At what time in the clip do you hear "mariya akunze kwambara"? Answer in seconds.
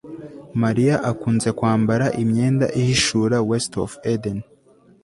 0.61-2.05